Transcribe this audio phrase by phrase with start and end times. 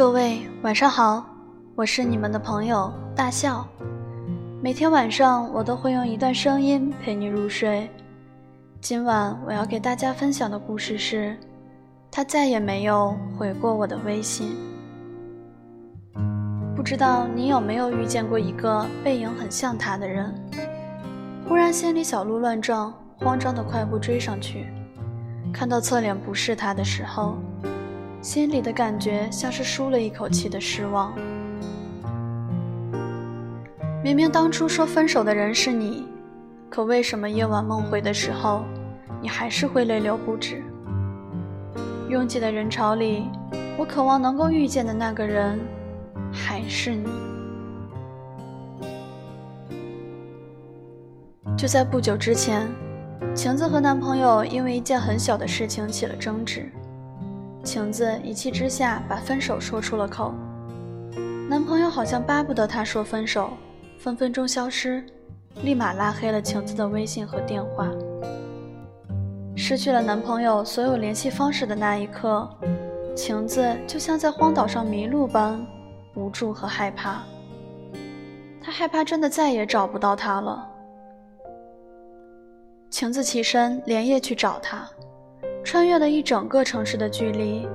[0.00, 1.22] 各位晚上好，
[1.74, 3.68] 我是你们的朋友大笑。
[4.62, 7.86] 每天晚上我都会用一段声音陪你入睡。
[8.80, 11.36] 今晚我要给大家分享的故事是：
[12.10, 14.56] 他再也没有回过我的微信。
[16.74, 20.34] 不知道你有没有遇见过一个背影很像他的人？
[21.46, 24.66] 忽然心里小鹿乱撞，慌张的快步追上去，
[25.52, 27.36] 看到侧脸不是他的时候。
[28.22, 31.14] 心里的感觉像是舒了一口气的失望。
[34.02, 36.06] 明明当初说分手的人是你，
[36.68, 38.62] 可为什么夜晚梦回的时候，
[39.22, 40.62] 你还是会泪流不止？
[42.08, 43.24] 拥挤的人潮里，
[43.78, 45.58] 我渴望能够遇见的那个人，
[46.32, 47.08] 还是你。
[51.56, 52.68] 就在不久之前，
[53.34, 56.70] 晴子和男朋友因为一件很小的事情起了争执。
[57.62, 60.32] 晴子一气之下把分手说出了口，
[61.48, 63.50] 男朋友好像巴不得她说分手，
[63.98, 65.04] 分分钟消失，
[65.62, 67.88] 立马拉黑了晴子的微信和电话。
[69.54, 72.48] 失去了男朋友所有联系方式的那一刻，
[73.14, 75.64] 晴子就像在荒岛上迷路般
[76.14, 77.22] 无助和害怕。
[78.62, 80.66] 她害怕真的再也找不到他了。
[82.88, 84.88] 晴子起身连夜去找他。
[85.64, 87.68] 穿越了一整个城市的距离，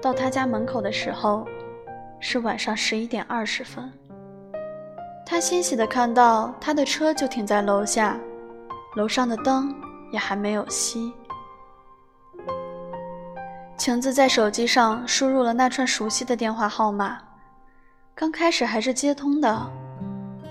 [0.00, 1.46] 到他家门口的时候，
[2.20, 3.90] 是晚上十一点二十分。
[5.24, 8.18] 他欣喜地看到他的车就停在楼下，
[8.96, 9.74] 楼上的灯
[10.12, 11.10] 也还没有熄。
[13.78, 17.18] 晴子在手机上输入了那串熟悉的电话号码，
[18.14, 19.70] 刚开始还是接通的，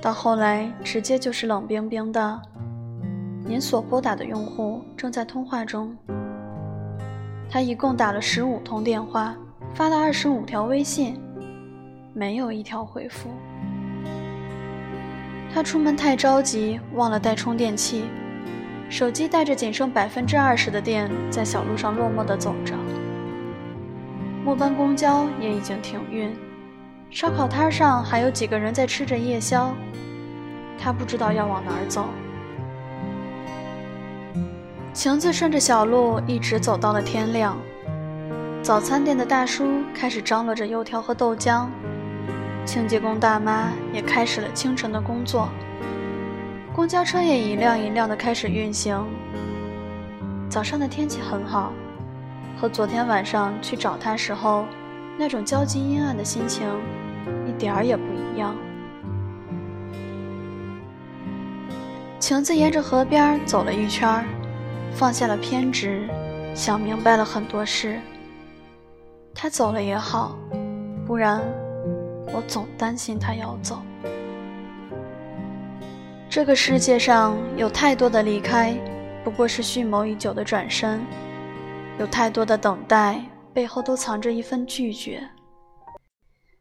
[0.02, 2.42] 到后来直接就是冷冰冰的。
[3.46, 5.96] 您所拨打的用户正在通话中。
[7.54, 9.36] 他一共打了十五通电话，
[9.74, 11.20] 发了二十五条微信，
[12.14, 13.30] 没有一条回复。
[15.54, 18.06] 他出门太着急，忘了带充电器，
[18.90, 22.74] 手机带着仅剩百分之二十的电，在小路上落寞地走着。
[24.46, 26.34] 末班公交也已经停运，
[27.10, 29.76] 烧烤摊上还有几个人在吃着夜宵，
[30.80, 32.06] 他不知道要往哪儿走。
[34.94, 37.58] 晴子顺着小路一直走到了天亮。
[38.62, 41.68] 早餐店的大叔开始张罗着油条和豆浆，
[42.66, 45.48] 清洁工大妈也开始了清晨的工作。
[46.74, 49.02] 公交车也一辆一辆的开始运行。
[50.50, 51.72] 早上的天气很好，
[52.60, 54.66] 和昨天晚上去找他时候
[55.18, 56.68] 那种焦急阴暗的心情
[57.48, 58.54] 一点儿也不一样。
[62.20, 64.26] 晴子沿着河边走了一圈儿。
[64.94, 66.08] 放下了偏执，
[66.54, 68.00] 想明白了很多事。
[69.34, 70.38] 他走了也好，
[71.06, 71.42] 不然
[72.34, 73.82] 我总担心他要走。
[76.30, 78.74] 这个世界上有太多的离开，
[79.24, 81.00] 不过是蓄谋已久的转身；
[81.98, 83.22] 有太多的等待，
[83.54, 85.22] 背后都藏着一份拒绝。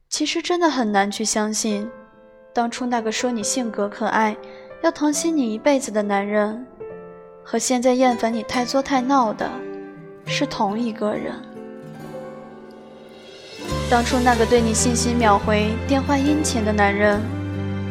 [0.09, 1.89] 其实真的很难去相信，
[2.53, 4.37] 当初那个说你性格可爱，
[4.83, 6.67] 要疼惜你一辈子的男人。
[7.51, 9.51] 和现在厌烦你太作太闹的，
[10.25, 11.35] 是同一个人。
[13.91, 17.21] 当初那个对你信息秒回、电话殷勤的男人，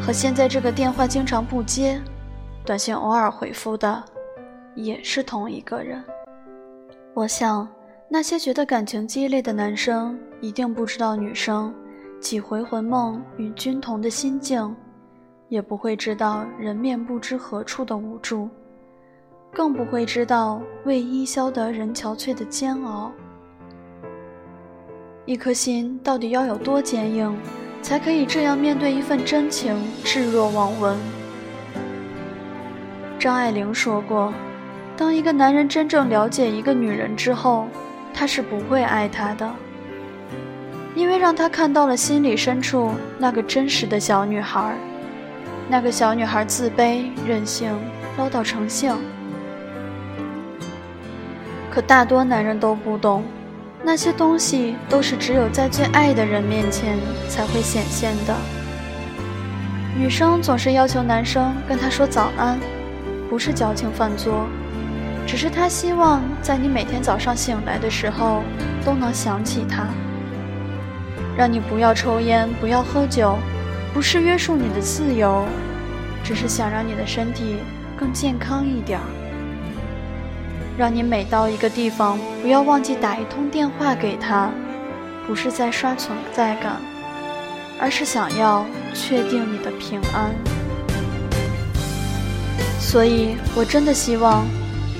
[0.01, 2.01] 和现在这个电话经常不接、
[2.63, 4.01] 短信偶尔回复的，
[4.75, 6.01] 也是同一个人。
[7.13, 7.67] 我想，
[8.07, 11.75] 那些觉得感情激烈的男生，一定不知道女生
[12.21, 14.73] 几回魂梦与君同的心境，
[15.49, 18.49] 也不会知道人面不知何处的无助。
[19.53, 23.11] 更不会知道为伊消得人憔悴的煎熬。
[25.25, 27.35] 一颗心到底要有多坚硬，
[27.81, 30.97] 才可以这样面对一份真情，置若罔闻？
[33.19, 34.33] 张爱玲说过
[34.95, 37.67] ：“当一个男人真正了解一个女人之后，
[38.13, 39.47] 他是不会爱她的，
[40.95, 44.73] 因为让他看到了心里深处那个真实的小女孩，
[45.69, 47.77] 那个小女孩自卑、任性、
[48.17, 48.95] 唠叨成性。”
[51.71, 53.23] 可大多男人都不懂，
[53.83, 58.35] 那些东西都是只有在最爱的人面前才会显现的。
[59.97, 62.59] 女生总是要求男生跟她说早安，
[63.29, 64.47] 不是矫情犯作，
[65.27, 68.41] 只是她希望在你每天早上醒来的时候
[68.83, 69.87] 都能想起他。
[71.37, 73.37] 让你不要抽烟，不要喝酒，
[73.93, 75.45] 不是约束你的自由，
[76.23, 77.57] 只是想让你的身体
[77.95, 79.05] 更健康一点儿。
[80.79, 84.49] 让你每到一个地方，不要忘记打一通电话给他，
[85.27, 86.77] 不是在刷存在感，
[87.81, 90.33] 而是想要确定你的平安。
[92.79, 94.45] 所以，我真的希望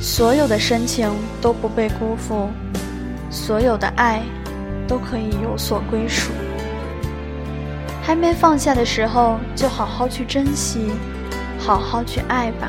[0.01, 1.09] 所有的深情
[1.41, 2.49] 都不被辜负，
[3.31, 4.21] 所有的爱
[4.85, 6.33] 都可以有所归属。
[8.03, 10.91] 还没放下的时候，就好好去珍惜，
[11.57, 12.67] 好好去爱吧。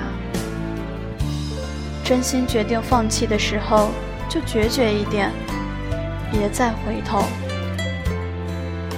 [2.11, 3.91] 真心决定放弃的时候，
[4.29, 5.31] 就决绝一点，
[6.33, 7.23] 别再回头。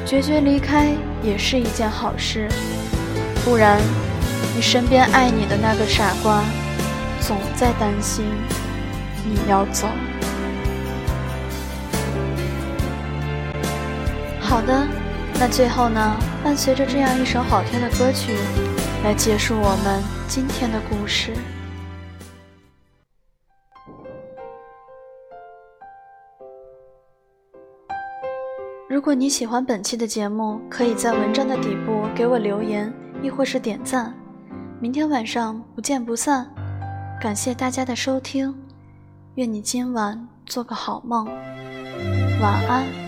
[0.06, 0.88] 决绝离开
[1.22, 2.48] 也是一件好事，
[3.44, 3.78] 不然。
[4.56, 6.42] 你身边爱你的那个傻瓜，
[7.20, 8.24] 总在担心
[9.26, 9.86] 你要走。
[14.40, 14.86] 好的，
[15.38, 16.16] 那最后呢？
[16.42, 18.32] 伴随着这样一首好听的歌曲，
[19.04, 21.34] 来结束我们今天的故事。
[28.92, 32.92] 如果你喜欢本期的节目，可以在文章的底部给我留言，
[33.22, 34.12] 亦或是点赞。
[34.80, 36.46] 明天晚上不见不散，
[37.18, 38.54] 感谢大家的收听，
[39.36, 41.24] 愿你今晚做个好梦，
[42.42, 43.01] 晚安。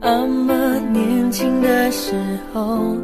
[0.00, 0.54] 阿妈
[0.92, 2.14] 年轻的时
[2.52, 2.96] 候，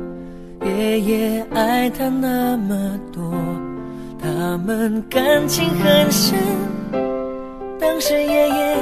[0.64, 3.22] 爷爷爱她那么多，
[4.22, 6.38] 他们感情很深。
[7.80, 8.76] 当时爷爷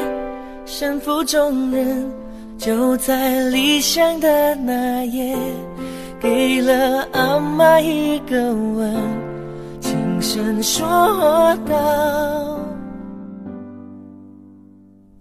[0.66, 2.10] 身负重任，
[2.58, 5.36] 就在离乡的那夜，
[6.20, 8.94] 给了阿妈一个吻，
[9.80, 12.58] 轻声说道。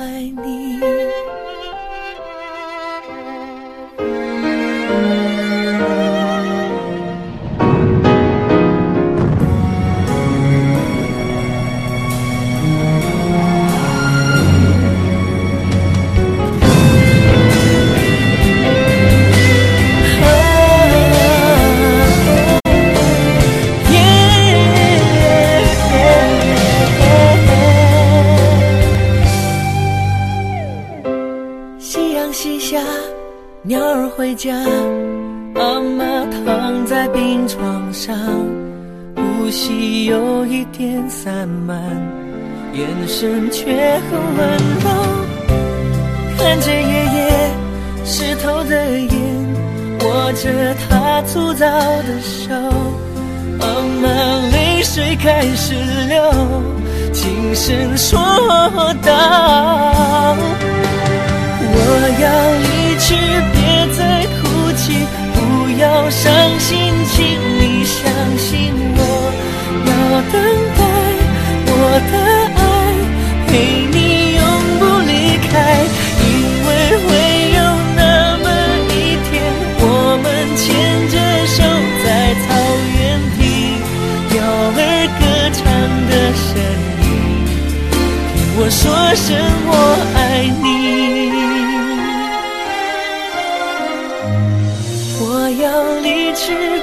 [0.00, 1.49] 爱你。
[39.50, 41.76] 呼吸有一点散漫，
[42.72, 43.64] 眼神却
[44.08, 44.48] 很温
[44.78, 44.88] 柔。
[46.38, 47.50] 看着爷爷
[48.04, 49.10] 湿透的眼，
[50.04, 52.54] 握着他粗糙的手，
[53.58, 53.66] 阿
[54.00, 54.08] 妈
[54.52, 55.74] 泪水开始
[56.06, 56.32] 流，
[57.12, 58.20] 轻声说
[59.02, 60.36] 道
[61.74, 61.82] ：“我
[62.22, 62.30] 要
[62.62, 63.16] 离去，
[63.50, 63.58] 别
[63.96, 64.94] 再哭泣。”
[65.32, 67.16] 不要伤心，请
[72.00, 72.39] 待我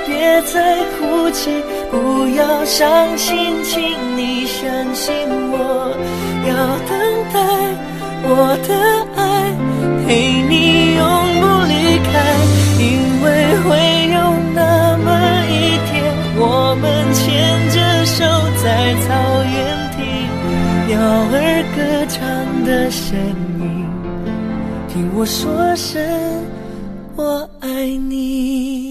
[0.05, 1.49] 别再哭泣，
[1.89, 3.81] 不要伤心，请
[4.15, 5.13] 你相信
[5.51, 5.55] 我。
[6.47, 6.53] 要
[6.87, 6.91] 等
[7.33, 7.35] 待
[8.23, 8.29] 我
[8.67, 8.69] 的
[9.15, 9.21] 爱，
[10.05, 10.07] 陪
[10.47, 11.01] 你永
[11.41, 11.73] 不离
[12.07, 12.09] 开，
[12.79, 12.85] 因
[13.23, 13.25] 为
[13.63, 13.69] 会
[14.13, 14.15] 有
[14.53, 15.07] 那么
[15.49, 15.51] 一
[15.87, 15.91] 天，
[16.37, 16.41] 我
[16.81, 17.19] 们牵
[17.69, 17.75] 着
[18.05, 18.23] 手
[18.63, 18.65] 在
[19.03, 19.07] 草
[19.43, 19.55] 原
[19.95, 19.97] 听
[20.87, 20.95] 鸟
[21.33, 21.35] 儿
[21.75, 21.77] 歌
[22.07, 22.15] 唱
[22.63, 23.17] 的声
[23.59, 23.85] 音，
[24.87, 26.01] 听我说声
[27.15, 27.67] 我爱
[28.09, 28.86] 你。